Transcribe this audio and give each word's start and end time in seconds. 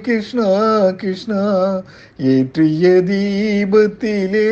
கிருஷ்ணா 0.00 0.90
கிருஷ்ணா 0.90 1.74
ஏற்றிய 2.18 3.02
தீபத்திலே. 3.02 4.48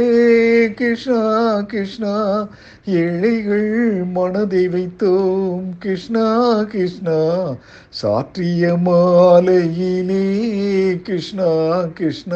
கிருஷ்ணா 0.74 1.60
கிருஷ்ணா 1.60 2.48
ஏழைகள் 2.86 4.04
மனதை 4.12 4.68
வைத்தோம். 4.68 5.62
கிருஷ்ணா 5.78 6.62
கிருஷ்ணா 6.62 7.46
சாற்றிய 7.88 8.76
மாலையிலே. 8.76 10.44
கிருஷ்ணா 11.02 11.82
கிருஷ்ணா 11.94 12.35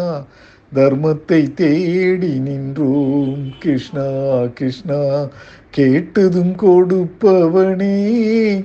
தர்மத்தை 0.72 1.40
தேடி 1.54 2.32
நின்றோம் 2.38 3.46
கிருஷ்ணா 3.58 4.06
கிருஷ்ணா 4.54 4.98
கேட்டதும் 5.70 6.52
கொடுப்பவனே 6.54 7.96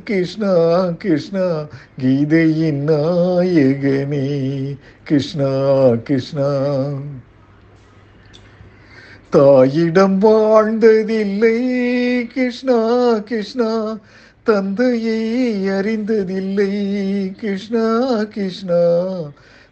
கிருஷ்ணா 0.03 0.53
கிருஷ்ணா 0.99 1.45
கீதையின் 2.01 2.83
நாயகனே 2.89 4.27
கிருஷ்ணா 5.03 5.51
கிருஷ்ணா 6.03 6.49
தாயிடம் 9.33 10.17
வாழ்ந்ததில்லை 10.19 11.57
கிருஷ்ணா 12.33 12.77
கிருஷ்ணா 13.25 13.71
தந்தையை 14.45 15.21
அறிந்ததில்லை 15.69 16.71
கிருஷ்ணா 17.39 17.85
கிருஷ்ணா 18.27 18.81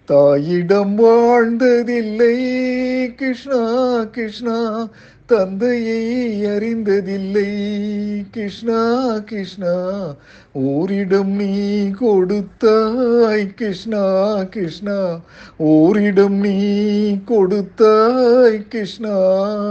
தாயிடம் 0.05 0.95
வாழ்ந்ததில்லை. 0.95 2.35
கிருஷ்ணா 3.15 4.03
கிருஷ்ணா 4.03 4.89
தந்தையை 5.25 6.45
அறிந்ததில்லை. 6.45 7.51
கிருஷ்ணா 8.31 9.17
கிருஷ்ணா 9.19 10.15
ஓரிடம் 10.53 11.31
நீ 11.31 11.89
கொடுத்தாய். 11.89 13.53
கிருஷ்ணா 13.55 14.43
கிருஷ்ணா 14.43 15.19
ஓரிடம் 15.57 16.39
நீ 16.39 17.17
கொடுத்தாய். 17.25 18.67
கிருஷ்ணா 18.67 19.17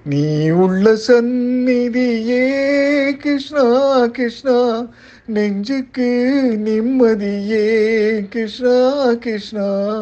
நீ 0.05 0.49
உள்ள 0.49 0.97
சந்நிதியே. 1.07 2.45
கிருஷ்ணா 3.11 4.07
கிருஷ்ணா 4.07 4.87
நெஞ்சுக்கு 5.25 6.31
நிம்மதியே. 6.57 8.19
கிருஷ்ணா 8.29 9.13
கிருஷ்ணா 9.13 9.99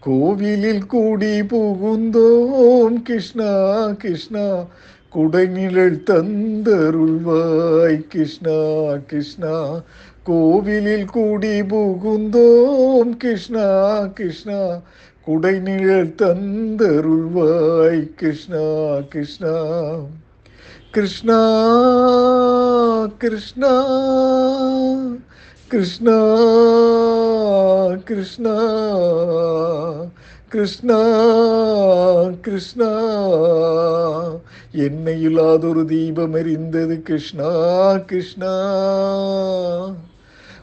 கோவிலில் 0.00 0.86
கூடி 0.86 1.40
புகுந்தோம். 1.40 3.02
கிருஷ்ணா 3.02 3.86
கிருஷ்ணா 3.92 4.66
കുടങ്ങിലൽ 5.16 6.00
തന്തരുൾവായ് 6.10 8.02
കൃഷ്ണ 8.02 8.48
കൃഷ്ണ. 9.12 9.44
കോവിലിൽ 10.22 11.06
കൂടി 11.06 11.62
പുകുന്തോം 11.62 13.12
കൃഷ്ണ 13.12 13.56
കൃഷ്ണ. 14.20 14.80
കുടനിഴൽ 15.28 16.12
തന്തരുൾവായ് 16.22 18.06
കൃഷ്ണ 18.22 18.54
കൃഷ്ണ. 19.14 19.46
കൃഷ്ണ 20.96 21.32
കൃഷ്ണ. 23.24 23.64
கிருஷ்ணா 25.72 26.18
கிருஷ்ணா 28.04 28.56
கிருஷ்ணா 30.48 30.98
கிருஷ்ணா. 32.40 32.90
என்னை 34.72 35.20
இல்லாதொரு 35.22 35.86
தீபம் 35.86 36.34
எரிந்தது 36.34 37.02
கிருஷ்ணா 37.02 37.50
கிருஷ்ணா. 37.96 38.52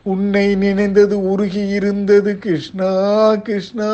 உன்னை 0.03 0.55
நினைந்தது 0.55 1.29
உருகி 1.29 1.67
இருந்தது 1.67 2.37
கிருஷ்ணா 2.37 2.91
கிருஷ்ணா. 3.35 3.91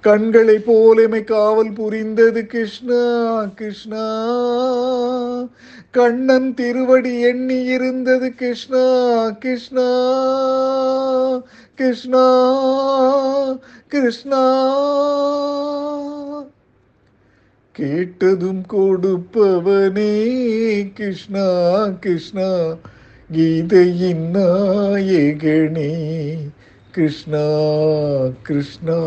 கண்களை 0.00 0.56
போலமை 0.56 1.24
காவல் 1.24 1.72
புரிந்தது 1.72 2.46
கிருஷ்ணா 2.46 3.02
கிருஷ்ணா. 3.44 4.04
கண்ணன் 5.92 6.54
திருவடி 6.54 7.20
எண்ணி 7.20 7.64
இருந்தது 7.64 8.34
கிருஷ்ணா 8.34 9.28
கிருஷ்ணா 9.30 9.88
கிருஷ்ணா 11.74 12.26
கிருஷ்ணா. 13.88 14.44
கேட்டதும் 17.72 18.64
கொடுப்பவனே 18.70 20.12
கிருஷ்ணா 20.92 21.86
கிருஷ்ணா. 22.00 22.74
கீதையின் 23.32 24.30
நாயகனே 24.34 25.92
கிருஷ்ணா 26.90 27.46
கிருஷ்ணா. 28.42 29.00